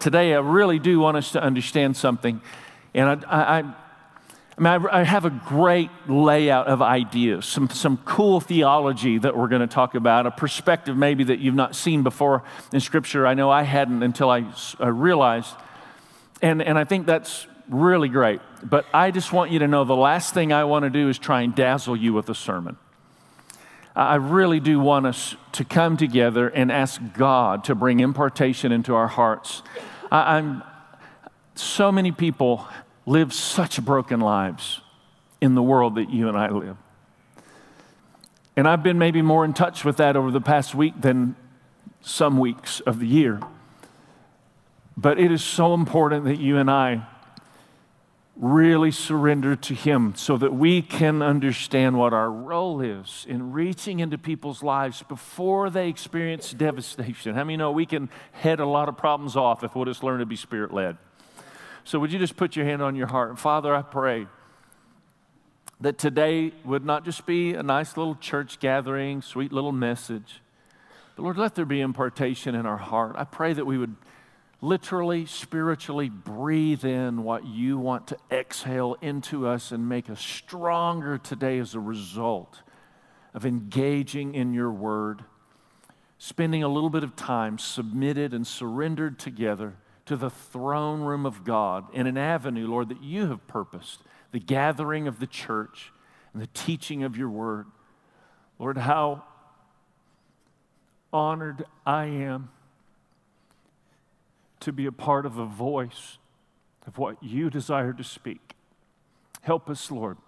[0.00, 2.40] today I really do want us to understand something.
[2.94, 3.62] And I, I, I
[4.58, 9.48] mean, I, I, have a great layout of ideas, some, some cool theology that we're
[9.48, 12.42] going to talk about, a perspective maybe that you've not seen before
[12.72, 13.26] in Scripture.
[13.26, 14.44] I know I hadn't until I,
[14.78, 15.54] I realized.
[16.42, 18.40] And, and I think that's really great.
[18.62, 21.18] But I just want you to know the last thing I want to do is
[21.18, 22.76] try and dazzle you with a sermon.
[23.96, 28.94] I really do want us to come together and ask God to bring impartation into
[28.94, 29.62] our hearts.
[30.10, 30.62] I, am
[31.54, 32.66] so many people
[33.06, 34.80] live such broken lives
[35.40, 36.76] in the world that you and I live.
[38.56, 41.36] And I've been maybe more in touch with that over the past week than
[42.00, 43.40] some weeks of the year.
[44.96, 47.06] But it is so important that you and I
[48.40, 54.00] really surrender to Him so that we can understand what our role is in reaching
[54.00, 57.34] into people's lives before they experience devastation.
[57.34, 60.20] How many know we can head a lot of problems off if we'll just learn
[60.20, 60.96] to be spirit led?
[61.84, 63.38] So, would you just put your hand on your heart?
[63.38, 64.26] Father, I pray
[65.80, 70.40] that today would not just be a nice little church gathering, sweet little message,
[71.14, 73.16] but Lord, let there be impartation in our heart.
[73.18, 73.96] I pray that we would
[74.60, 81.16] literally, spiritually breathe in what you want to exhale into us and make us stronger
[81.18, 82.62] today as a result
[83.32, 85.24] of engaging in your word,
[86.18, 91.44] spending a little bit of time submitted and surrendered together to the throne room of
[91.44, 95.92] God in an avenue, Lord, that you have purposed the gathering of the church
[96.32, 97.66] and the teaching of your word.
[98.58, 99.24] Lord, how
[101.12, 102.50] honored I am
[104.60, 106.18] to be a part of the voice
[106.86, 108.54] of what you desire to speak.
[109.42, 110.18] Help us, Lord,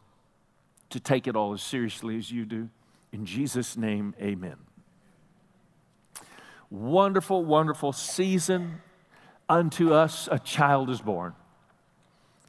[0.91, 2.69] to take it all as seriously as you do.
[3.13, 4.57] In Jesus' name, amen.
[6.71, 8.81] Wonderful, wonderful season.
[9.49, 11.35] Unto us a child is born.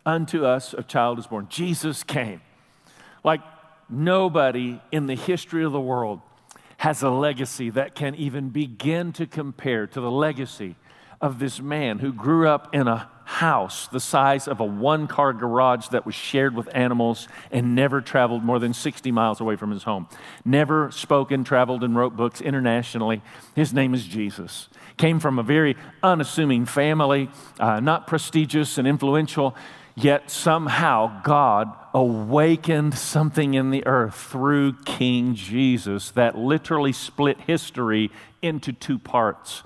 [0.06, 1.48] Unto us a child is born.
[1.50, 2.42] Jesus came.
[3.24, 3.42] Like
[3.90, 6.22] nobody in the history of the world
[6.78, 10.76] has a legacy that can even begin to compare to the legacy
[11.24, 15.32] of this man who grew up in a house the size of a one car
[15.32, 19.72] garage that was shared with animals and never traveled more than 60 miles away from
[19.72, 20.08] his home.
[20.44, 23.22] Never spoken, traveled, and wrote books internationally.
[23.56, 24.68] His name is Jesus.
[24.98, 29.56] Came from a very unassuming family, uh, not prestigious and influential,
[29.96, 38.12] yet somehow God awakened something in the earth through King Jesus that literally split history
[38.42, 39.64] into two parts.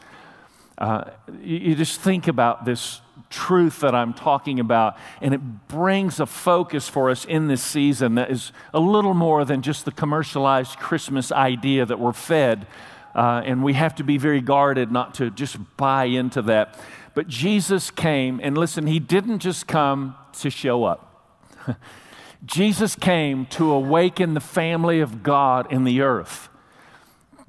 [0.78, 1.10] Uh,
[1.42, 6.88] you, just think about this truth that I'm talking about, and it brings a focus
[6.88, 11.32] for us in this season that is a little more than just the commercialized Christmas
[11.32, 12.68] idea that we're fed.
[13.16, 16.80] Uh, and we have to be very guarded not to just buy into that.
[17.16, 21.36] But Jesus came, and listen, he didn't just come to show up.
[22.46, 26.50] Jesus came to awaken the family of God in the earth.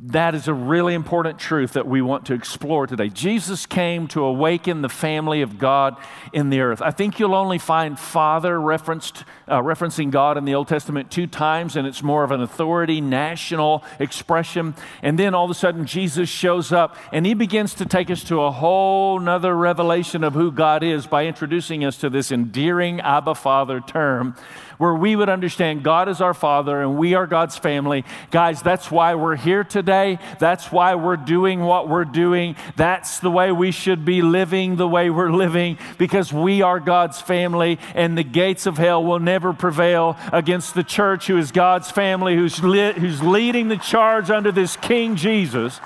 [0.01, 3.09] That is a really important truth that we want to explore today.
[3.09, 5.97] Jesus came to awaken the family of God
[6.33, 6.81] in the earth.
[6.81, 11.27] I think you'll only find Father referenced, uh, referencing God in the Old Testament two
[11.27, 14.77] times, and it's more of an authority, national expression.
[15.03, 18.23] And then all of a sudden, Jesus shows up and he begins to take us
[18.25, 23.01] to a whole nother revelation of who God is by introducing us to this endearing
[23.01, 24.37] Abba Father term
[24.79, 28.05] where we would understand God is our Father and we are God's family.
[28.31, 30.19] Guys, that's why we're here today.
[30.39, 32.57] That's why we're doing what we're doing.
[32.77, 37.21] That's the way we should be living the way we're living because we are God's
[37.21, 41.91] family and the gates of hell will never prevail against the church who is God's
[41.91, 45.81] family, who's, li- who's leading the charge under this King Jesus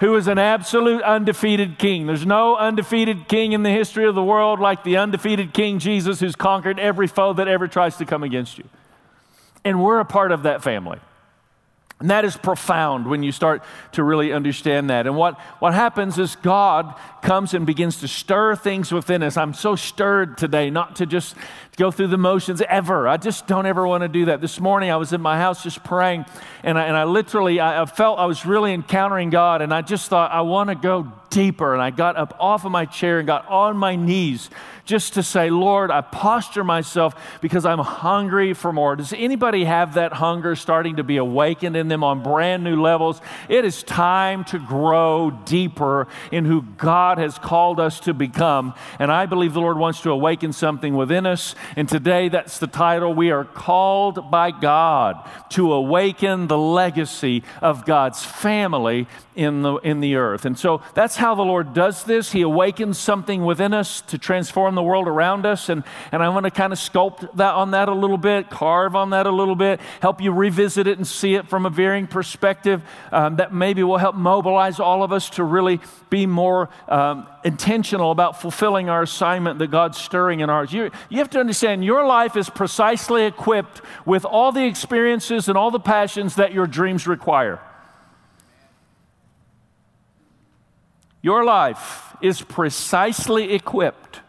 [0.00, 2.06] who is an absolute undefeated king.
[2.06, 6.20] There's no undefeated king in the history of the world like the undefeated King Jesus
[6.20, 8.64] who's conquered every foe that ever tries to come against you.
[9.64, 10.98] And we're a part of that family.
[12.00, 15.08] And that is profound when you start to really understand that.
[15.08, 19.36] And what, what happens is God comes and begins to stir things within us.
[19.36, 21.34] I'm so stirred today not to just
[21.76, 23.08] go through the motions ever.
[23.08, 24.40] I just don't ever want to do that.
[24.40, 26.24] This morning I was in my house just praying,
[26.62, 29.82] and I, and I literally I, I felt I was really encountering God, and I
[29.82, 31.72] just thought, I want to go deeper.
[31.72, 34.50] And I got up off of my chair and got on my knees
[34.88, 38.96] just to say, Lord, I posture myself because I'm hungry for more.
[38.96, 43.20] Does anybody have that hunger starting to be awakened in them on brand new levels?
[43.50, 48.72] It is time to grow deeper in who God has called us to become.
[48.98, 51.54] And I believe the Lord wants to awaken something within us.
[51.76, 53.12] And today, that's the title.
[53.12, 59.06] We are called by God to awaken the legacy of God's family
[59.36, 60.46] in the, in the earth.
[60.46, 62.32] And so that's how the Lord does this.
[62.32, 65.68] He awakens something within us to transform the world around us.
[65.68, 65.82] And,
[66.12, 69.10] and I want to kind of sculpt that on that a little bit, carve on
[69.10, 72.82] that a little bit, help you revisit it and see it from a varying perspective
[73.12, 75.80] um, that maybe will help mobilize all of us to really
[76.10, 80.72] be more um, intentional about fulfilling our assignment that God's stirring in ours.
[80.72, 85.58] You, you have to understand your life is precisely equipped with all the experiences and
[85.58, 87.60] all the passions that your dreams require.
[91.22, 94.20] Your life is precisely equipped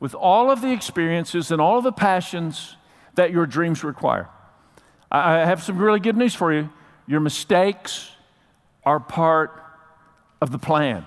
[0.00, 2.76] with all of the experiences and all of the passions
[3.14, 4.28] that your dreams require.
[5.10, 6.70] I have some really good news for you.
[7.06, 8.10] Your mistakes
[8.84, 9.62] are part
[10.40, 11.06] of the plan.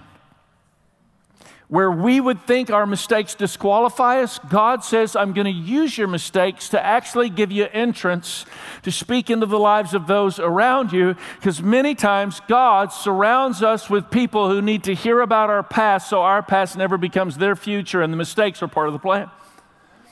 [1.70, 6.08] Where we would think our mistakes disqualify us, God says, I'm going to use your
[6.08, 8.46] mistakes to actually give you entrance
[8.84, 11.16] to speak into the lives of those around you.
[11.36, 16.10] Because many times God surrounds us with people who need to hear about our past
[16.10, 19.30] so our past never becomes their future and the mistakes are part of the plan.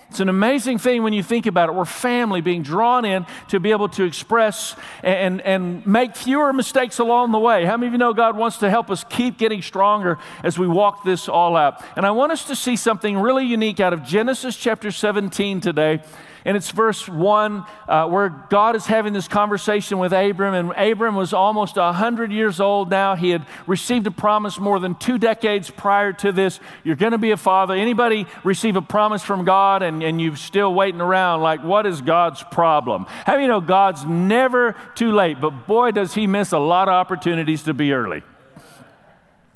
[0.10, 1.76] It's an amazing thing when you think about it.
[1.76, 7.00] We're family being drawn in to be able to express and, and make fewer mistakes
[7.00, 7.66] along the way.
[7.66, 10.68] How many of you know God wants to help us keep getting stronger as we
[10.68, 11.84] walk this all out?
[11.96, 16.02] And I want us to see something really unique out of Genesis chapter 17 today
[16.46, 20.54] and it's verse 1 uh, where God is having this conversation with Abram.
[20.54, 23.16] And Abram was almost 100 years old now.
[23.16, 26.60] He had received a promise more than two decades prior to this.
[26.84, 27.74] You're going to be a father.
[27.74, 32.02] Anybody receive a promise from God and, and you're still waiting around, like, what is
[32.02, 33.06] God's problem?
[33.08, 35.42] How do you know God's never too late?
[35.42, 38.22] But boy, does he miss a lot of opportunities to be early.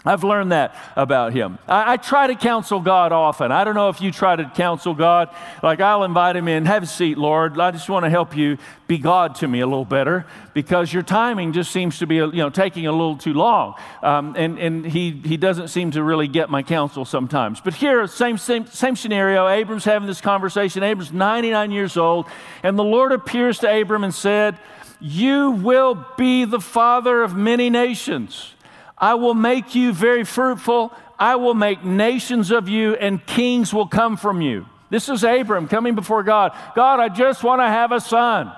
[0.06, 1.60] I've learned that about him.
[1.68, 3.52] I, I, try to counsel God often.
[3.52, 5.30] I don't know if you try to counsel God.
[5.62, 7.60] Like, I'll invite him in, have a seat, Lord.
[7.60, 8.58] I just want to help you
[8.88, 12.32] be God to me a little better because your timing just seems to be, you
[12.32, 13.76] know, taking a little too long.
[14.02, 17.60] Um, and and he, he doesn't seem to really get my counsel sometimes.
[17.60, 19.50] But here, same, same, same scenario.
[19.50, 20.82] Abram's having this conversation.
[20.82, 22.26] Abram's 99 years old.
[22.64, 24.58] And the Lord appears to Abram and said,
[25.02, 28.54] You will be the father of many nations.
[29.00, 30.94] I will make you very fruitful.
[31.18, 34.66] I will make nations of you, and kings will come from you.
[34.90, 36.52] This is Abram coming before God.
[36.76, 38.52] God, I just want to have a son.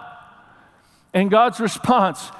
[1.14, 2.32] And God's response,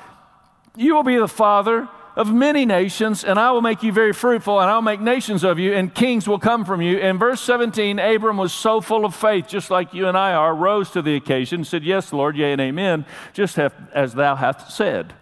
[0.76, 4.60] You will be the father of many nations, and I will make you very fruitful,
[4.60, 6.98] and I'll make nations of you, and kings will come from you.
[6.98, 10.54] In verse 17, Abram was so full of faith, just like you and I are,
[10.54, 15.14] rose to the occasion, said, Yes, Lord, yea, and amen, just as thou hast said.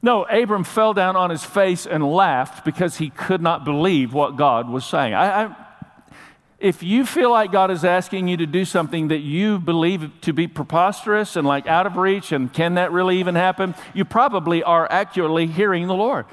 [0.00, 4.36] No, Abram fell down on his face and laughed because he could not believe what
[4.36, 5.14] God was saying.
[5.14, 5.56] I, I,
[6.60, 10.32] if you feel like God is asking you to do something that you believe to
[10.32, 13.74] be preposterous and like out of reach, and can that really even happen?
[13.94, 16.26] You probably are accurately hearing the Lord.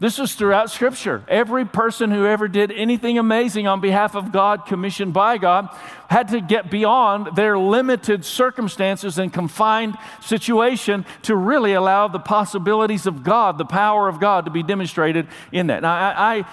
[0.00, 1.22] This is throughout Scripture.
[1.28, 5.68] Every person who ever did anything amazing on behalf of God, commissioned by God,
[6.08, 13.04] had to get beyond their limited circumstances and confined situation to really allow the possibilities
[13.04, 15.82] of God, the power of God, to be demonstrated in that.
[15.82, 16.44] Now, I, I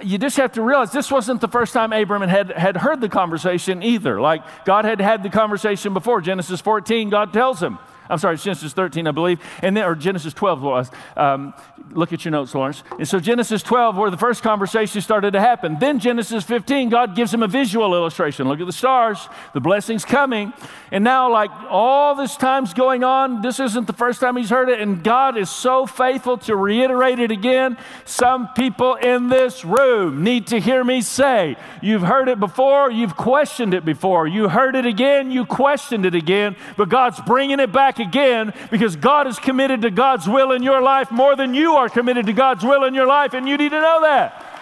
[0.00, 3.08] you just have to realize this wasn't the first time Abram had, had heard the
[3.08, 4.20] conversation either.
[4.20, 6.20] Like God had had the conversation before.
[6.20, 7.80] Genesis 14, God tells him,
[8.12, 10.90] I'm sorry, Genesis 13, I believe, and then, or Genesis 12 was.
[11.16, 11.54] Um,
[11.92, 12.82] look at your notes, Lawrence.
[12.98, 15.78] And so Genesis 12, where the first conversation started to happen.
[15.78, 18.48] Then Genesis 15, God gives him a visual illustration.
[18.48, 20.52] Look at the stars, the blessing's coming.
[20.90, 24.68] And now, like all this time's going on, this isn't the first time he's heard
[24.68, 27.78] it, and God is so faithful to reiterate it again.
[28.04, 33.16] Some people in this room need to hear me say, You've heard it before, you've
[33.16, 34.26] questioned it before.
[34.26, 38.96] You heard it again, you questioned it again, but God's bringing it back again because
[38.96, 42.32] God is committed to God's will in your life more than you are committed to
[42.32, 44.52] God's will in your life, and you need to know that.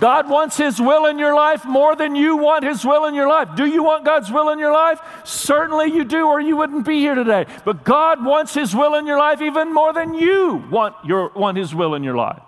[0.00, 3.28] God wants His will in your life more than you want His will in your
[3.28, 3.56] life.
[3.56, 5.00] Do you want God's will in your life?
[5.24, 7.46] Certainly you do, or you wouldn't be here today.
[7.64, 11.58] But God wants His will in your life even more than you want, your, want
[11.58, 12.42] His will in your life.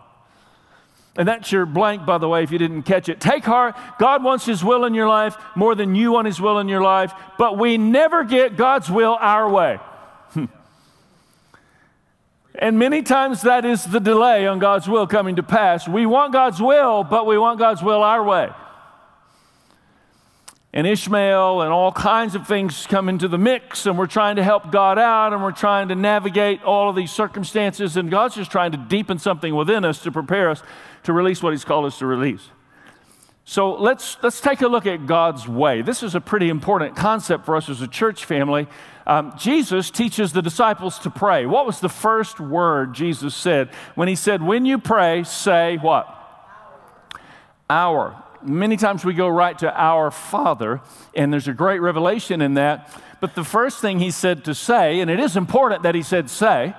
[1.20, 3.20] And that's your blank, by the way, if you didn't catch it.
[3.20, 3.76] Take heart.
[3.98, 6.80] God wants His will in your life more than you want His will in your
[6.80, 9.78] life, but we never get God's will our way.
[12.54, 15.86] and many times that is the delay on God's will coming to pass.
[15.86, 18.48] We want God's will, but we want God's will our way.
[20.72, 24.42] And Ishmael and all kinds of things come into the mix, and we're trying to
[24.42, 28.50] help God out, and we're trying to navigate all of these circumstances, and God's just
[28.50, 30.62] trying to deepen something within us to prepare us
[31.04, 32.50] to release what He's called us to release.
[33.44, 35.82] So let's, let's take a look at God's way.
[35.82, 38.68] This is a pretty important concept for us as a church family.
[39.08, 41.46] Um, Jesus teaches the disciples to pray.
[41.46, 43.70] What was the first word Jesus said?
[43.96, 46.06] When he said, When you pray, say what?
[47.68, 48.22] Our.
[48.42, 50.80] Many times we go right to our Father,
[51.14, 52.88] and there's a great revelation in that.
[53.20, 56.30] But the first thing he said to say, and it is important that he said
[56.30, 56.74] say,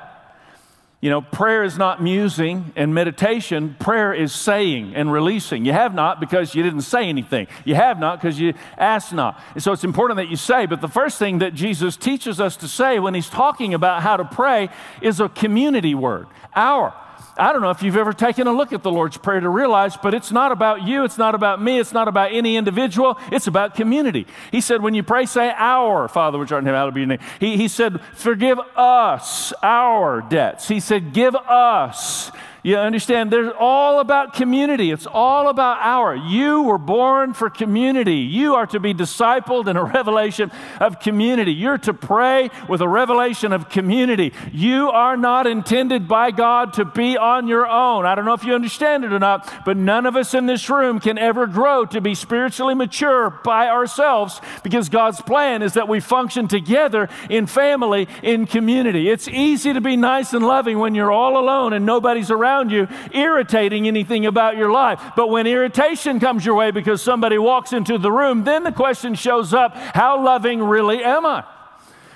[1.02, 3.76] you know, prayer is not musing and meditation.
[3.80, 5.66] Prayer is saying and releasing.
[5.66, 7.48] You have not because you didn't say anything.
[7.66, 9.42] You have not because you asked not.
[9.56, 10.68] And so it's important that you say.
[10.68, 14.16] But the first thing that Jesus teaches us to say when he's talking about how
[14.16, 14.70] to pray
[15.02, 16.94] is a community word, our.
[17.42, 19.98] I don't know if you've ever taken a look at the Lord's Prayer to realize,
[19.98, 23.48] but it's not about you, it's not about me, it's not about any individual, it's
[23.48, 24.28] about community.
[24.52, 27.08] He said, when you pray, say, Our Father which art in heaven, hallowed be your
[27.08, 27.20] name.
[27.40, 30.68] He, he said, Forgive us our debts.
[30.68, 32.32] He said, Give us
[32.64, 33.32] you understand?
[33.32, 34.92] They're all about community.
[34.92, 36.16] It's all about our.
[36.16, 38.18] You were born for community.
[38.18, 41.54] You are to be discipled in a revelation of community.
[41.54, 44.32] You're to pray with a revelation of community.
[44.52, 48.06] You are not intended by God to be on your own.
[48.06, 50.70] I don't know if you understand it or not, but none of us in this
[50.70, 55.88] room can ever grow to be spiritually mature by ourselves because God's plan is that
[55.88, 59.10] we function together in family, in community.
[59.10, 62.72] It's easy to be nice and loving when you're all alone and nobody's around around
[62.72, 65.02] you irritating anything about your life.
[65.16, 69.16] But when irritation comes your way because somebody walks into the room, then the question
[69.16, 71.44] shows up how loving really am I?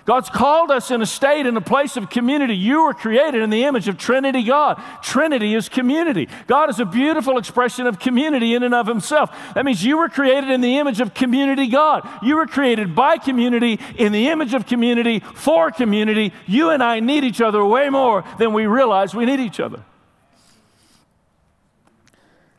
[0.06, 2.56] God's called us in a state, in a place of community.
[2.56, 4.80] You were created in the image of Trinity God.
[5.02, 6.30] Trinity is community.
[6.46, 9.36] God is a beautiful expression of community in and of Himself.
[9.56, 12.08] That means you were created in the image of community God.
[12.22, 16.34] You were created by community, in the image of community, for community.
[16.46, 19.84] You and I need each other way more than we realize we need each other.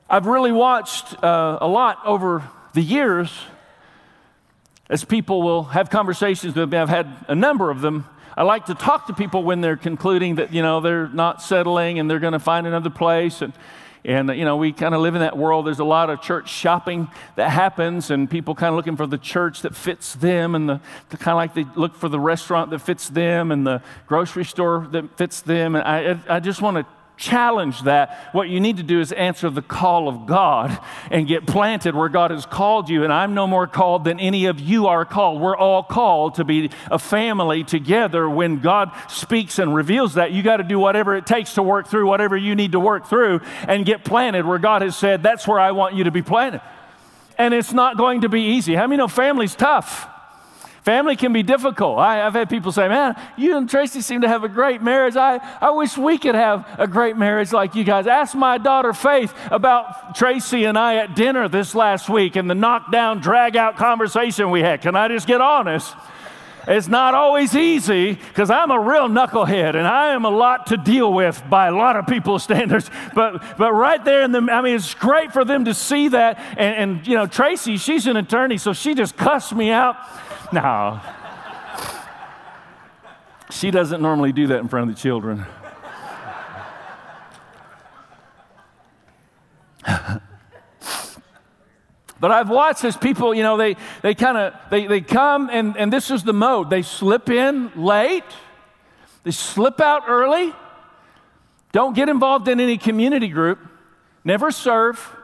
[0.08, 2.44] I've really watched uh, a lot over
[2.75, 3.32] the years
[4.88, 6.78] as people will have conversations with me.
[6.78, 8.06] I've had a number of them.
[8.36, 11.98] I like to talk to people when they're concluding that, you know, they're not settling
[11.98, 13.42] and they're going to find another place.
[13.42, 13.52] And,
[14.04, 15.66] and you know, we kind of live in that world.
[15.66, 19.18] There's a lot of church shopping that happens, and people kind of looking for the
[19.18, 22.70] church that fits them, and the, the kind of like they look for the restaurant
[22.70, 25.75] that fits them, and the grocery store that fits them.
[25.75, 26.86] And I, I just want to
[27.16, 28.28] challenge that.
[28.32, 30.78] What you need to do is answer the call of God
[31.11, 33.04] and get planted where God has called you.
[33.04, 35.40] And I'm no more called than any of you are called.
[35.40, 38.28] We're all called to be a family together.
[38.28, 41.88] When God speaks and reveals that, you got to do whatever it takes to work
[41.88, 45.49] through whatever you need to work through and get planted where God has said, that's
[45.49, 46.61] where I want you to be planted.
[47.38, 48.75] And it's not going to be easy.
[48.75, 50.08] How many know family's tough?
[50.87, 51.99] Family can be difficult.
[51.99, 55.16] I, have had people say, Man, you and Tracy seem to have a great marriage.
[55.16, 58.07] I, I wish we could have a great marriage like you guys.
[58.07, 62.55] Ask my daughter Faith about Tracy and I at dinner this last week and the
[62.55, 64.81] knockdown, drag out conversation we had.
[64.81, 65.93] Can I just get honest?
[66.69, 70.76] It's not always easy because I'm a real knucklehead and I am a lot to
[70.76, 72.88] deal with by a lot of people's standards.
[73.12, 76.38] But, but right there in the, I mean, it's great for them to see that.
[76.57, 79.97] And, and you know, Tracy, she's an attorney, so she just cussed me out
[80.53, 81.00] no.
[83.50, 85.47] She doesn't normally do that in front of the children.
[92.21, 95.76] but I've watched as people, you know, they, they kind of, they, they come and,
[95.76, 96.71] and this is the mode.
[96.71, 98.25] They slip in late.
[99.23, 100.53] They slip out early.
[101.73, 103.59] Don't get involved in any community group.
[104.25, 105.15] Never serve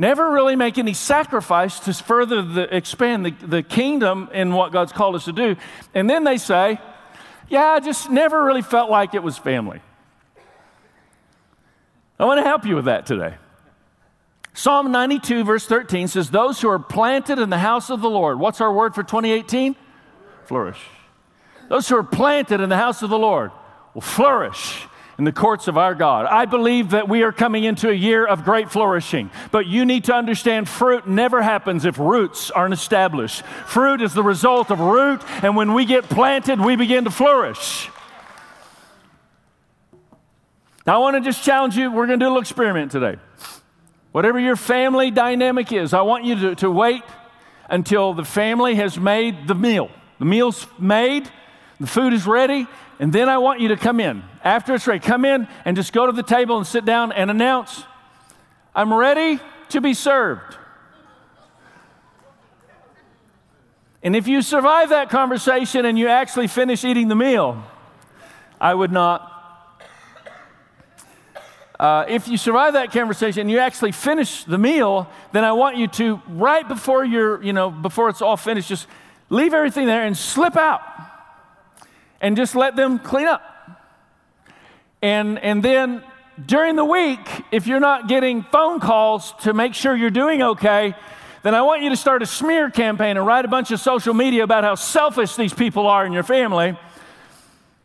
[0.00, 4.92] never really make any sacrifice to further the, expand the, the kingdom in what God's
[4.92, 5.56] called us to do.
[5.94, 6.80] And then they say,
[7.48, 9.80] Yeah, I just never really felt like it was family.
[12.18, 13.36] I want to help you with that today.
[14.54, 18.40] Psalm 92, verse 13 says, Those who are planted in the house of the Lord,
[18.40, 19.76] what's our word for 2018?
[20.46, 20.80] Flourish.
[21.68, 23.52] Those who are planted in the house of the Lord
[23.94, 24.86] will flourish
[25.20, 26.24] in the courts of our God.
[26.24, 30.04] I believe that we are coming into a year of great flourishing, but you need
[30.04, 33.42] to understand fruit never happens if roots aren't established.
[33.66, 37.90] Fruit is the result of root, and when we get planted, we begin to flourish.
[40.86, 41.92] Now, I want to just challenge you.
[41.92, 43.18] We're going to do a little experiment today.
[44.12, 47.02] Whatever your family dynamic is, I want you to, to wait
[47.68, 49.90] until the family has made the meal.
[50.18, 51.30] The meal's made,
[51.80, 52.68] the food is ready,
[52.98, 54.22] and then I want you to come in.
[54.44, 57.30] After it's ready, come in and just go to the table and sit down and
[57.30, 57.84] announce,
[58.74, 60.58] I'm ready to be served.
[64.02, 67.62] And if you survive that conversation and you actually finish eating the meal,
[68.60, 69.26] I would not
[71.78, 75.78] uh, if you survive that conversation and you actually finish the meal, then I want
[75.78, 78.86] you to, right before you're, you know, before it's all finished, just
[79.30, 80.82] leave everything there and slip out
[82.20, 83.42] and just let them clean up.
[85.02, 86.02] And, and then
[86.44, 90.94] during the week, if you're not getting phone calls to make sure you're doing okay,
[91.42, 94.12] then I want you to start a smear campaign and write a bunch of social
[94.12, 96.78] media about how selfish these people are in your family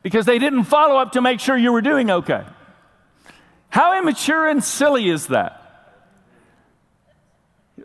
[0.04, 2.44] because they didn't follow up to make sure you were doing okay.
[3.70, 5.62] How immature and silly is that?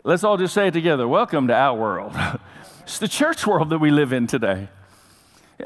[0.03, 1.07] Let's all just say it together.
[1.07, 2.13] Welcome to our world.
[2.81, 4.67] it's the church world that we live in today.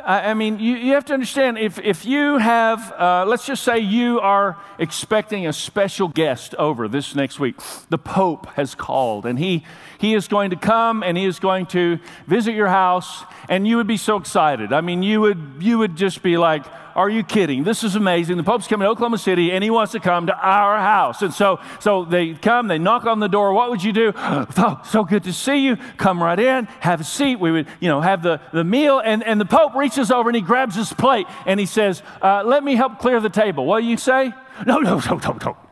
[0.04, 3.64] I, I mean, you, you, have to understand if, if you have, uh, let's just
[3.64, 7.56] say you are expecting a special guest over this next week.
[7.90, 9.64] The Pope has called and he,
[9.98, 13.78] he is going to come and he is going to visit your house, and you
[13.78, 14.74] would be so excited.
[14.74, 16.66] I mean, you would, you would just be like,
[16.96, 17.64] are you kidding?
[17.64, 18.38] This is amazing.
[18.38, 21.22] The Pope's coming to Oklahoma City and he wants to come to our house.
[21.22, 23.54] And so, so they come, they knock on the door.
[23.54, 24.14] What would you do?
[24.58, 25.76] Oh, so good to see you.
[25.98, 27.40] Come right in, have a seat.
[27.40, 29.00] We would, you know, have the, the meal.
[29.00, 32.44] And, and the Pope reaches over and he grabs his plate and he says, uh,
[32.44, 33.66] Let me help clear the table.
[33.66, 34.34] What do you say?
[34.66, 35.65] No, no, no, no, no.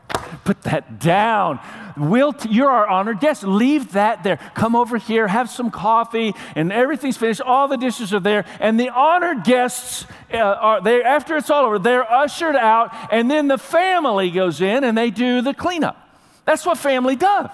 [0.43, 1.59] Put that down.
[1.95, 3.43] You're our honored guest.
[3.43, 4.37] Leave that there.
[4.55, 7.41] Come over here, have some coffee, and everything's finished.
[7.41, 8.45] All the dishes are there.
[8.59, 11.03] And the honored guests uh, are there.
[11.03, 15.11] After it's all over, they're ushered out, and then the family goes in and they
[15.11, 15.97] do the cleanup.
[16.45, 17.51] That's what family does.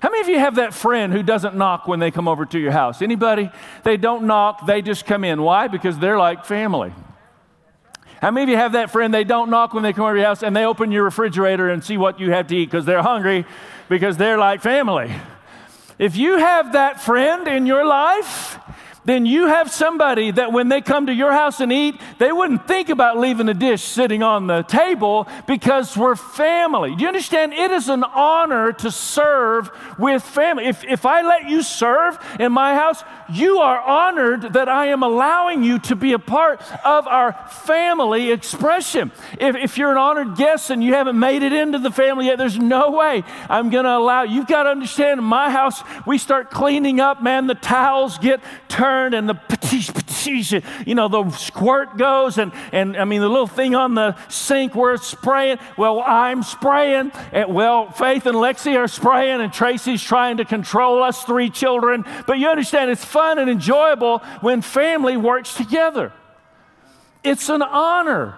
[0.00, 2.58] How many of you have that friend who doesn't knock when they come over to
[2.58, 3.02] your house?
[3.02, 3.50] Anybody?
[3.84, 5.40] They don't knock, they just come in.
[5.42, 5.68] Why?
[5.68, 6.92] Because they're like family.
[8.22, 9.12] How many of you have that friend?
[9.12, 11.82] They don't knock when they come over your house and they open your refrigerator and
[11.82, 13.44] see what you have to eat because they're hungry
[13.88, 15.12] because they're like family.
[15.98, 18.60] If you have that friend in your life,
[19.04, 22.68] then you have somebody that when they come to your house and eat, they wouldn't
[22.68, 26.94] think about leaving a dish sitting on the table because we're family.
[26.94, 27.52] Do you understand?
[27.52, 30.66] It is an honor to serve with family.
[30.66, 35.02] If, if I let you serve in my house, you are honored that I am
[35.02, 39.10] allowing you to be a part of our family expression.
[39.40, 42.38] If, if you're an honored guest and you haven't made it into the family yet,
[42.38, 44.22] there's no way I'm going to allow.
[44.22, 48.40] You've got to understand in my house, we start cleaning up, man, the towels get
[48.68, 53.28] turned and the patish, patish, you know, the squirt goes and, and I mean, the
[53.28, 55.58] little thing on the sink where it's spraying.
[55.76, 57.12] Well, I'm spraying.
[57.32, 62.04] And, well, Faith and Lexi are spraying and Tracy's trying to control us three children.
[62.26, 66.12] But you understand, it's fun fun and enjoyable when family works together.
[67.22, 68.34] It's an honor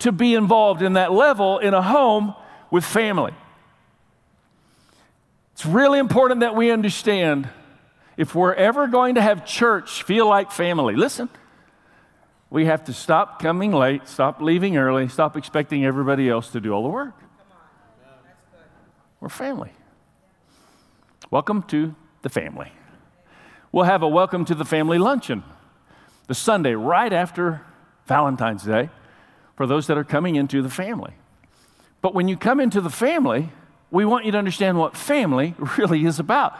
[0.00, 2.34] to be involved in that level in a home
[2.70, 3.32] with family.
[5.52, 7.48] It's really important that we understand
[8.16, 11.28] if we're ever going to have church feel like family, listen,
[12.50, 16.72] we have to stop coming late, stop leaving early, stop expecting everybody else to do
[16.72, 17.14] all the work.
[19.20, 19.72] We're family.
[21.30, 22.70] Welcome to the family
[23.74, 25.42] we'll have a welcome to the family luncheon
[26.28, 27.60] the Sunday right after
[28.06, 28.88] Valentine's Day
[29.56, 31.14] for those that are coming into the family.
[32.00, 33.50] But when you come into the family,
[33.90, 36.56] we want you to understand what family really is about.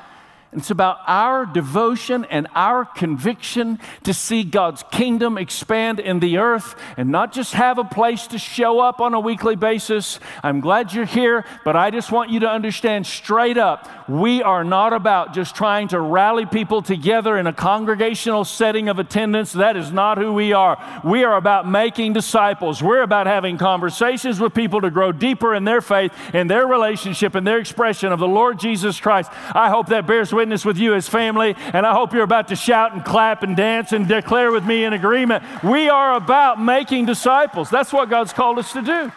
[0.55, 6.77] It's about our devotion and our conviction to see God's kingdom expand in the earth
[6.97, 10.21] and not just have a place to show up on a weekly basis.
[10.45, 14.65] I'm glad you're here, but I just want you to understand straight up we are
[14.65, 19.53] not about just trying to rally people together in a congregational setting of attendance.
[19.53, 20.77] That is not who we are.
[21.03, 22.83] We are about making disciples.
[22.83, 27.35] We're about having conversations with people to grow deeper in their faith, in their relationship,
[27.35, 29.31] in their expression of the Lord Jesus Christ.
[29.55, 32.49] I hope that bears witness witness with you as family, and I hope you're about
[32.49, 35.43] to shout and clap and dance and declare with me in agreement.
[35.65, 37.71] We are about making disciples.
[37.71, 39.11] That's what God's called us to do.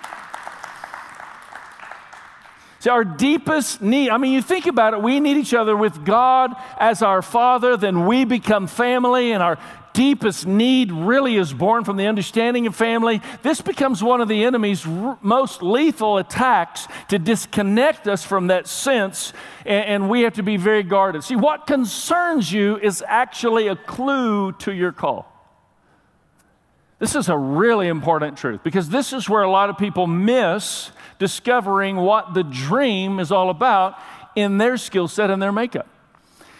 [2.79, 6.05] See, our deepest need, I mean, you think about it, we need each other with
[6.05, 9.57] God as our Father, then we become family, and our
[9.97, 14.45] deepest need really is born from the understanding of family, this becomes one of the
[14.45, 19.33] enemy's r- most lethal attacks to disconnect us from that sense,
[19.65, 21.23] and, and we have to be very guarded.
[21.23, 25.33] See, what concerns you is actually a clue to your call.
[26.99, 30.91] This is a really important truth because this is where a lot of people miss
[31.17, 33.97] discovering what the dream is all about
[34.35, 35.87] in their skill set and their makeup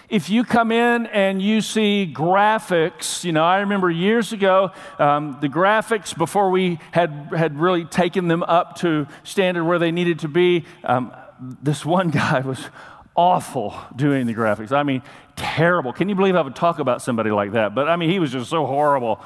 [0.10, 5.38] if you come in and you see graphics, you know, I remember years ago, um,
[5.41, 10.20] the graphics before we had, had really taken them up to standard where they needed
[10.20, 11.13] to be, um,
[11.62, 12.70] this one guy was
[13.15, 14.72] awful doing the graphics.
[14.72, 15.02] I mean,
[15.36, 15.91] terrible.
[15.91, 17.76] Can you believe I would talk about somebody like that?
[17.76, 19.20] But I mean, he was just so horrible.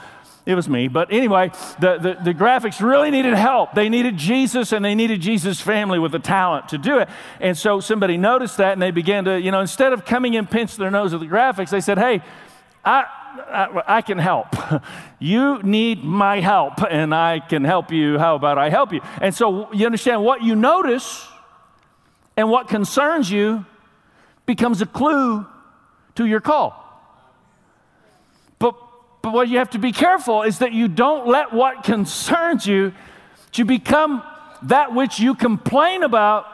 [0.46, 0.88] It was me.
[0.88, 3.76] But anyway, the, the, the, graphics really needed help.
[3.76, 7.10] They needed Jesus and they needed Jesus' family with the talent to do it.
[7.40, 10.50] And so somebody noticed that and they began to, you know, instead of coming and
[10.50, 12.24] pinch their nose at the graphics, they said, hey,
[12.84, 13.06] I,
[13.38, 14.48] I, I can help.
[15.20, 18.18] you need my help and I can help you.
[18.18, 19.02] How about I help you?
[19.22, 21.28] And so you understand what you notice
[22.36, 23.64] and what concerns you
[24.48, 25.46] becomes a clue
[26.16, 26.82] to your call.
[29.22, 32.94] But, what you have to be careful is that you don't let what concerns you
[33.52, 34.24] to become
[34.64, 36.48] that which you complain about.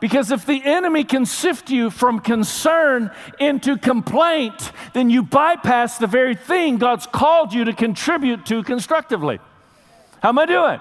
[0.00, 6.08] Because if the enemy can sift you from concern into complaint, then you bypass the
[6.08, 9.38] very thing God's called you to contribute to constructively.
[10.20, 10.80] How am I doing?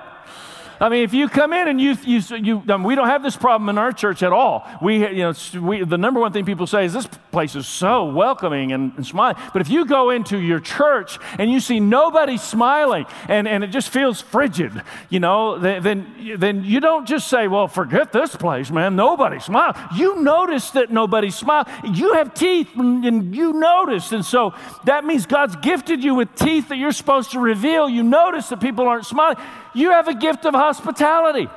[0.82, 3.22] I mean, if you come in and you, you, you I mean, we don't have
[3.22, 4.68] this problem in our church at all.
[4.82, 8.06] We, you know, we, the number one thing people say is this place is so
[8.06, 9.40] welcoming and, and smiling.
[9.54, 13.68] But if you go into your church and you see nobody smiling and, and it
[13.68, 18.72] just feels frigid, you know, then, then you don't just say, well, forget this place,
[18.72, 18.96] man.
[18.96, 19.76] Nobody smiled.
[19.96, 21.68] You notice that nobody smiled.
[21.84, 24.12] You have teeth and you notice.
[24.14, 27.88] And so that means God's gifted you with teeth that you're supposed to reveal.
[27.88, 29.38] You notice that people aren't smiling.
[29.74, 31.48] You have a gift of hospitality.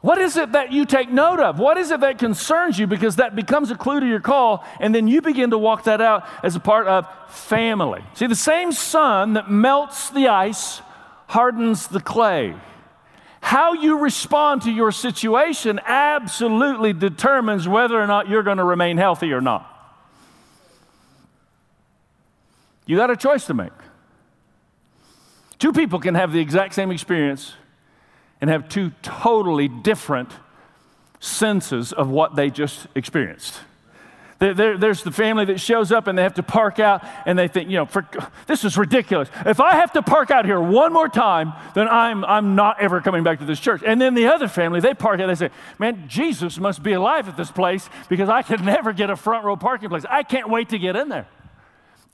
[0.00, 1.58] What is it that you take note of?
[1.58, 2.86] What is it that concerns you?
[2.86, 6.00] Because that becomes a clue to your call, and then you begin to walk that
[6.00, 8.04] out as a part of family.
[8.14, 10.80] See, the same sun that melts the ice
[11.26, 12.54] hardens the clay.
[13.40, 18.98] How you respond to your situation absolutely determines whether or not you're going to remain
[18.98, 19.72] healthy or not.
[22.86, 23.72] You got a choice to make.
[25.58, 27.54] Two people can have the exact same experience
[28.40, 30.30] and have two totally different
[31.20, 33.60] senses of what they just experienced.
[34.38, 37.38] There, there, there's the family that shows up and they have to park out and
[37.38, 38.06] they think, you know, for,
[38.46, 39.30] this is ridiculous.
[39.46, 43.00] If I have to park out here one more time, then I'm, I'm not ever
[43.00, 43.80] coming back to this church.
[43.84, 46.92] And then the other family, they park out and they say, man, Jesus must be
[46.92, 50.04] alive at this place because I can never get a front row parking place.
[50.08, 51.26] I can't wait to get in there.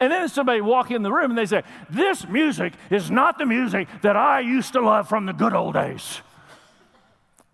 [0.03, 3.47] And then somebody walk in the room and they say, This music is not the
[3.47, 6.21] music that I used to love from the good old days.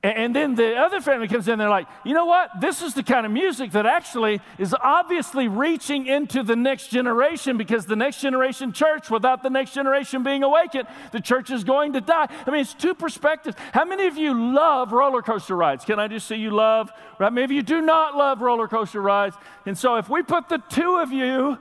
[0.03, 2.49] And then the other family comes in, they're like, you know what?
[2.59, 7.59] This is the kind of music that actually is obviously reaching into the next generation
[7.59, 11.93] because the next generation church, without the next generation being awakened, the church is going
[11.95, 12.29] to die.
[12.47, 13.59] I mean, it's two perspectives.
[13.75, 15.85] How many of you love roller coaster rides?
[15.85, 16.91] Can I just say you love?
[17.19, 17.33] Right?
[17.33, 19.37] Maybe you do not love roller coaster rides.
[19.67, 21.59] And so if we put the two of you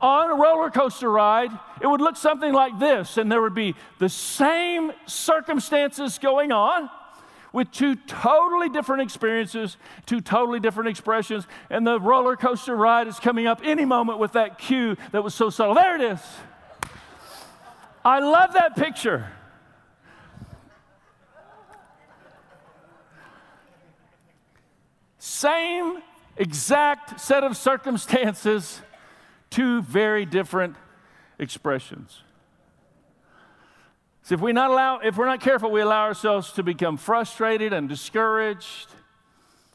[0.00, 3.74] on a roller coaster ride, it would look something like this, and there would be
[3.98, 6.90] the same circumstances going on
[7.52, 13.18] with two totally different experiences, two totally different expressions, and the roller coaster ride is
[13.18, 15.74] coming up any moment with that cue that was so subtle.
[15.74, 16.20] There it is.
[18.04, 19.26] I love that picture.
[25.18, 26.02] Same
[26.36, 28.80] exact set of circumstances
[29.50, 30.76] two very different
[31.38, 32.22] expressions.
[34.22, 37.72] So if we not allow, if we're not careful, we allow ourselves to become frustrated
[37.72, 38.88] and discouraged.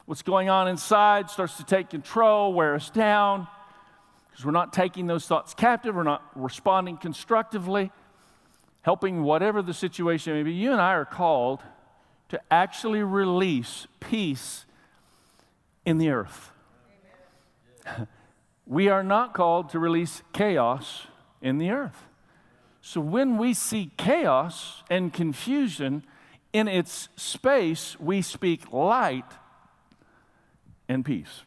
[0.04, 3.48] What's going on inside starts to take control, wear us down,
[4.30, 7.90] because we're not taking those thoughts captive, we're not responding constructively,
[8.82, 10.52] helping whatever the situation may be.
[10.52, 11.60] You and I are called
[12.28, 14.66] to actually release peace
[15.84, 16.50] in the earth.
[18.66, 21.06] We are not called to release chaos
[21.40, 22.04] in the earth.
[22.80, 26.04] So when we see chaos and confusion
[26.52, 29.24] in its space, we speak light
[30.88, 31.42] and peace.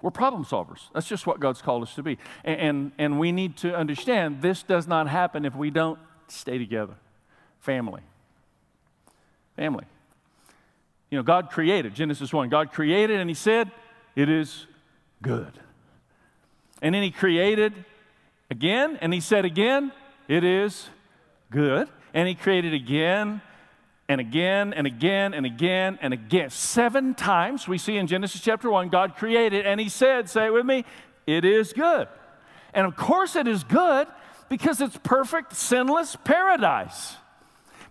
[0.00, 0.80] We're problem solvers.
[0.92, 2.18] That's just what God's called us to be.
[2.44, 5.98] And, and, and, we need to understand this does not happen if we don't
[6.28, 6.94] stay together.
[7.60, 8.02] Family.
[9.56, 9.86] Family.
[11.10, 13.70] You know, God created, Genesis 1, God created and He said,
[14.14, 14.66] It is
[15.24, 15.58] good.
[16.80, 17.72] And then he created
[18.50, 19.90] again, and he said again,
[20.28, 20.88] it is
[21.50, 21.88] good.
[22.12, 23.42] And he created again
[24.08, 26.50] and again and again and again and again.
[26.50, 30.52] Seven times we see in Genesis chapter 1, God created, and he said, say it
[30.52, 30.84] with me,
[31.26, 32.06] it is good.
[32.72, 34.06] And of course it is good
[34.48, 37.16] because it's perfect, sinless paradise.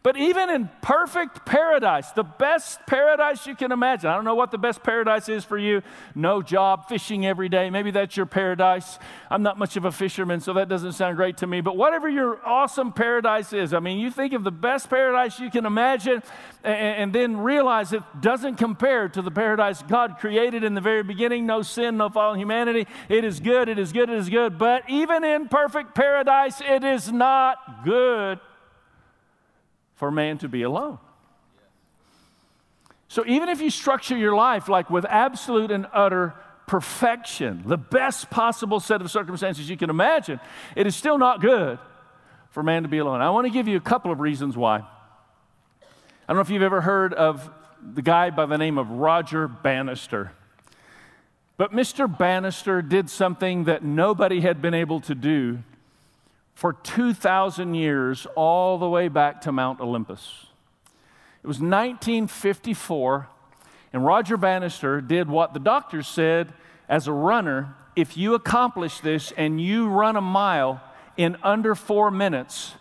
[0.04, 4.52] But even in perfect paradise, the best paradise you can imagine, I don't know what
[4.52, 5.82] the best paradise is for you.
[6.14, 7.70] No job, fishing every day.
[7.70, 9.00] Maybe that's your paradise.
[9.32, 11.62] I'm not much of a fisherman, so that doesn't sound great to me.
[11.62, 15.50] But whatever your awesome paradise is, I mean, you think of the best paradise you
[15.50, 16.22] can imagine
[16.66, 21.04] and, and then realize it doesn't compare to the paradise God created in the very
[21.04, 22.88] beginning no sin, no fallen humanity.
[23.08, 24.58] It is good, it is good, it is good.
[24.58, 28.42] But even in perfect paradise, it is not good
[29.96, 31.00] for man to be alone.
[33.08, 36.34] So even if you structure your life like with absolute and utter
[36.66, 40.40] perfection, the best possible set of circumstances you can imagine,
[40.76, 41.78] it is still not good
[42.50, 43.22] for man to be alone.
[43.22, 44.78] I want to give you a couple of reasons why.
[44.78, 44.86] I
[46.28, 47.50] don't know if you've ever heard of
[47.82, 50.32] the guy by the name of Roger Bannister.
[51.58, 52.08] But Mr.
[52.18, 55.60] Bannister did something that nobody had been able to do
[56.54, 60.48] for 2,000 years, all the way back to Mount Olympus.
[61.44, 63.28] It was 1954,
[63.92, 66.54] and Roger Bannister did what the doctors said
[66.88, 70.82] as a runner if you accomplish this and you run a mile
[71.18, 72.74] in under four minutes,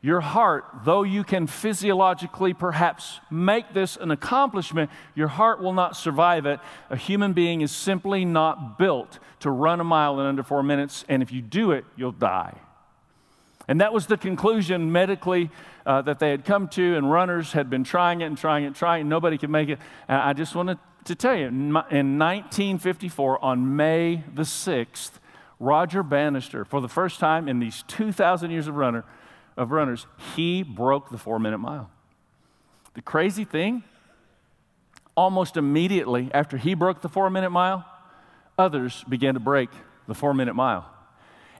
[0.00, 5.96] your heart, though you can physiologically perhaps make this an accomplishment, your heart will not
[5.96, 6.60] survive it.
[6.90, 11.04] A human being is simply not built to run a mile in under four minutes,
[11.08, 12.60] and if you do it, you'll die.
[13.66, 15.50] And that was the conclusion medically
[15.86, 18.68] uh, that they had come to, and runners had been trying it and trying it
[18.68, 19.00] and trying it.
[19.02, 19.78] And Nobody could make it.
[20.08, 25.12] And I just wanted to tell you in 1954, on May the 6th,
[25.60, 29.04] Roger Bannister, for the first time in these 2,000 years of, runner,
[29.56, 31.90] of runners, he broke the four minute mile.
[32.94, 33.82] The crazy thing,
[35.16, 37.84] almost immediately after he broke the four minute mile,
[38.58, 39.70] others began to break
[40.06, 40.90] the four minute mile.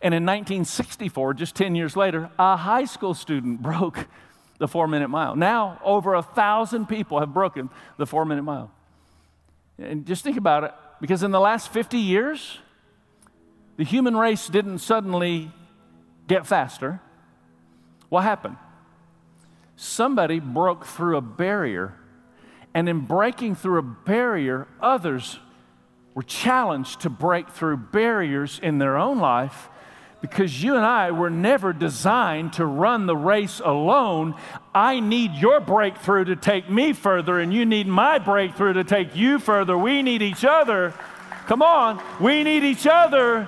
[0.05, 4.07] And in 1964, just 10 years later, a high school student broke
[4.59, 5.35] the four minute mile.
[5.35, 8.71] Now, over a thousand people have broken the four minute mile.
[9.79, 12.59] And just think about it, because in the last 50 years,
[13.79, 15.51] the human race didn't suddenly
[16.29, 17.01] get faster.
[18.11, 18.59] What happened?
[19.75, 21.95] Somebody broke through a barrier,
[22.75, 25.41] and in breaking through a barrier, others
[26.13, 29.71] were challenged to break through barriers in their own life
[30.25, 34.35] because you and I were never designed to run the race alone.
[34.75, 39.15] I need your breakthrough to take me further, and you need my breakthrough to take
[39.15, 39.77] you further.
[39.77, 40.95] We need each other.
[41.47, 43.47] Come on, we need each other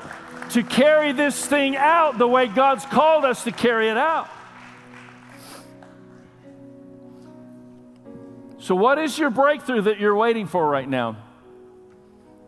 [0.51, 4.29] to carry this thing out the way God's called us to carry it out.
[8.59, 11.17] So, what is your breakthrough that you're waiting for right now?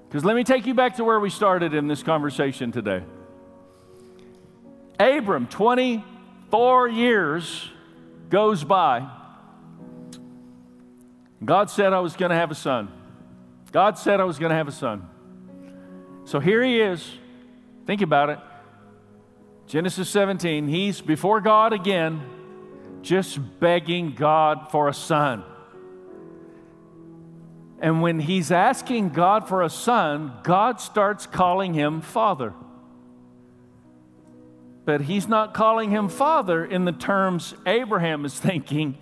[0.07, 3.05] Because let me take you back to where we started in this conversation today.
[4.99, 7.71] Abram, 24 years
[8.31, 9.09] goes by.
[11.45, 12.93] God said I was going to have a son.
[13.71, 15.09] God said I was going to have a son.
[16.25, 17.09] So here he is.
[17.87, 18.39] Think about it.
[19.67, 22.23] Genesis 17, he's before God again,
[23.03, 25.45] just begging God for a son.
[27.81, 32.53] And when he's asking God for a son, God starts calling him father
[34.89, 38.97] but he's not calling him father in the terms Abraham is thinking.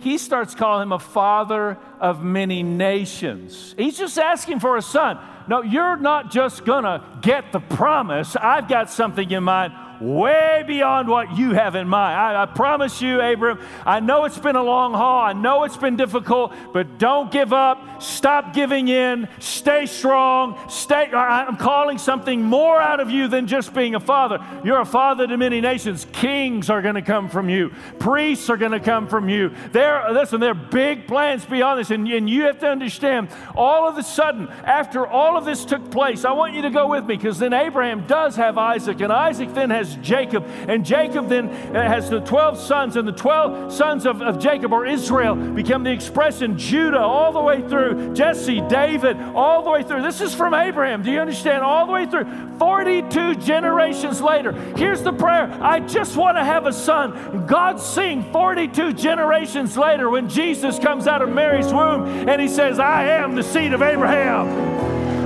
[0.00, 3.76] He starts calling him a father of many nations.
[3.78, 5.20] He's just asking for a son.
[5.46, 8.34] No, you're not just gonna get the promise.
[8.34, 12.18] I've got something in mind way beyond what you have in mind.
[12.18, 15.22] I, I, promise you, Abram, I know it's been a long haul.
[15.22, 18.02] I know it's been difficult, but don't give up.
[18.02, 19.28] Stop giving in.
[19.40, 20.58] Stay strong.
[20.68, 21.10] Stay.
[21.12, 24.44] I'm calling something more out of you than just being a father.
[24.64, 26.06] You're a father to many nations.
[26.12, 27.70] Kings are going to come from you.
[27.98, 29.52] Priests are going to come from you.
[29.72, 33.28] There, listen, there are big plans beyond this, and, and you have to understand.
[33.56, 36.88] All of a sudden, after all of this took place, I want you to go
[36.88, 40.44] with me because then Abraham does have Isaac, and Isaac then has Jacob.
[40.68, 44.72] And Jacob then uh, has the 12 sons, and the 12 sons of, of Jacob
[44.72, 49.82] or Israel become the expression Judah all the way through, Jesse, David, all the way
[49.82, 50.02] through.
[50.02, 51.02] This is from Abraham.
[51.02, 51.62] Do you understand?
[51.62, 52.26] All the way through.
[52.58, 54.52] 42 generations later.
[54.76, 57.46] Here's the prayer I just want to have a son.
[57.46, 62.78] God sing 42 generations later when Jesus comes out of Mary's womb and he says,
[62.78, 64.78] I am the seed of Abraham.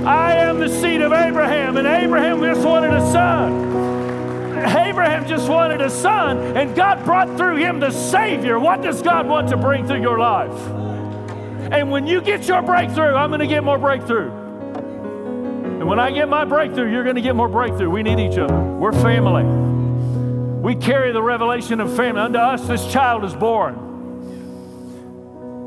[0.05, 1.77] I am the seed of Abraham.
[1.77, 3.72] And Abraham just wanted a son.
[4.65, 8.59] Abraham just wanted a son, and God brought through him the Savior.
[8.59, 10.53] What does God want to bring through your life?
[11.71, 14.31] And when you get your breakthrough, I'm going to get more breakthrough.
[15.83, 17.89] And when I get my breakthrough, you're going to get more breakthrough.
[17.89, 18.57] We need each other.
[18.57, 19.43] We're family.
[20.61, 22.21] We carry the revelation of family.
[22.21, 23.75] Unto us this child is born.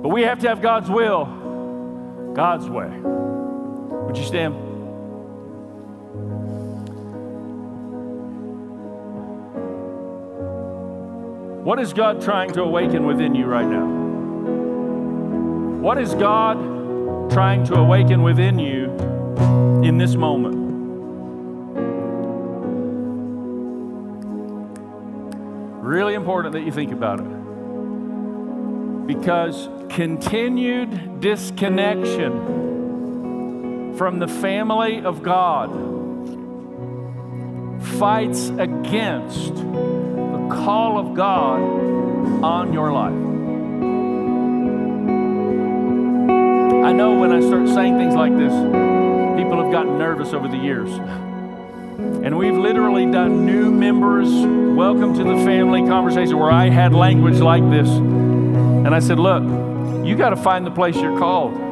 [0.03, 2.89] But we have to have God's will, God's way.
[2.89, 4.66] Would you stand?
[11.67, 13.87] What is God trying to awaken within you right now?
[15.81, 18.85] What is God trying to awaken within you
[19.83, 20.55] in this moment?
[25.85, 27.27] Really important that you think about it.
[29.09, 32.33] Because continued disconnection
[33.97, 35.73] from the family of God
[37.99, 39.57] fights against
[40.51, 41.61] call of God
[42.43, 43.13] on your life.
[46.87, 48.53] I know when I start saying things like this,
[49.37, 50.91] people have gotten nervous over the years.
[52.25, 54.29] And we've literally done new members,
[54.77, 57.89] welcome to the family conversation where I had language like this.
[57.89, 59.43] And I said, Look,
[60.07, 61.66] you got to find the place you're called.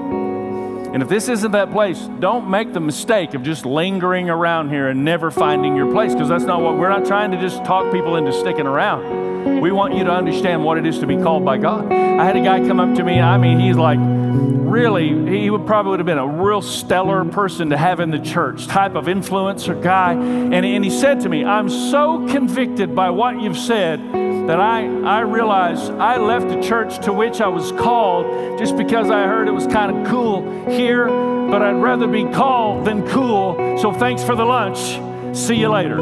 [0.94, 4.86] And if this isn't that place, don't make the mistake of just lingering around here
[4.86, 7.92] and never finding your place because that's not what we're not trying to just talk
[7.92, 9.60] people into sticking around.
[9.60, 11.92] We want you to understand what it is to be called by God.
[11.92, 15.66] I had a guy come up to me, I mean, he's like, really, he would
[15.66, 19.06] probably would have been a real stellar person to have in the church, type of
[19.06, 20.12] influencer guy.
[20.12, 23.98] And, and he said to me, I'm so convicted by what you've said
[24.46, 29.10] that I, I realized I left the church to which I was called just because
[29.10, 33.78] I heard it was kind of cool here, but I'd rather be called than cool.
[33.78, 35.00] So thanks for the lunch.
[35.36, 35.98] See you later.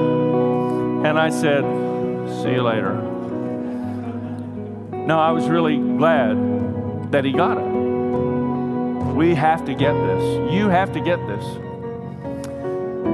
[1.07, 1.65] And I said,
[2.43, 2.95] See you later.
[5.07, 9.15] No, I was really glad that he got it.
[9.15, 10.53] We have to get this.
[10.53, 11.45] You have to get this.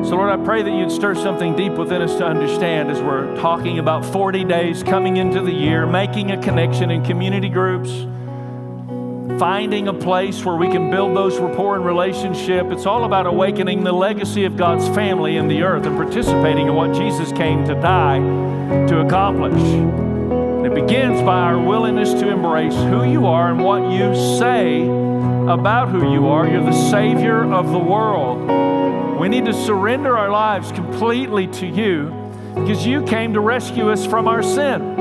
[0.04, 3.36] So, Lord, I pray that you'd stir something deep within us to understand as we're
[3.36, 7.90] talking about 40 days coming into the year, making a connection in community groups,
[9.38, 12.66] finding a place where we can build those rapport and relationship.
[12.70, 16.74] It's all about awakening the legacy of God's family in the earth and participating in
[16.74, 18.18] what Jesus came to die
[18.86, 19.60] to accomplish.
[20.64, 24.97] It begins by our willingness to embrace who you are and what you say
[25.50, 26.46] about who you are.
[26.46, 29.18] You're the Savior of the world.
[29.18, 32.10] We need to surrender our lives completely to you
[32.54, 34.96] because you came to rescue us from our sin.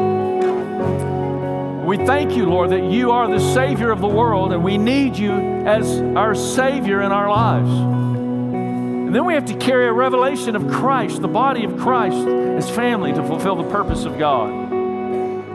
[1.85, 5.17] We thank you, Lord, that you are the Savior of the world and we need
[5.17, 7.69] you as our Savior in our lives.
[7.69, 12.69] And then we have to carry a revelation of Christ, the body of Christ, as
[12.69, 14.51] family to fulfill the purpose of God.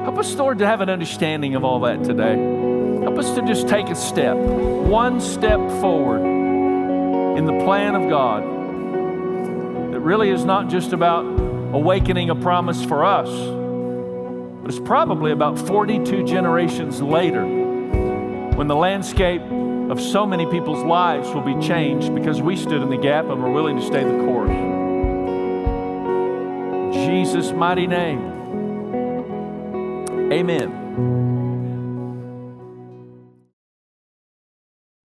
[0.04, 2.61] Help us, Lord, to have an understanding of all that today.
[3.02, 6.22] Help us to just take a step, one step forward
[7.36, 8.42] in the plan of God
[9.92, 11.24] that really is not just about
[11.74, 13.28] awakening a promise for us,
[14.62, 19.42] but it's probably about 42 generations later when the landscape
[19.90, 23.42] of so many people's lives will be changed because we stood in the gap and
[23.42, 24.50] were willing to stay the course.
[26.94, 28.20] Jesus' mighty name.
[30.32, 30.81] Amen.